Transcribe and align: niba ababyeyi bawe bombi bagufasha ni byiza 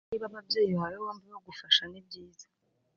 niba 0.09 0.25
ababyeyi 0.31 0.71
bawe 0.79 0.95
bombi 1.03 1.25
bagufasha 1.33 1.83
ni 1.91 1.99
byiza 2.05 2.45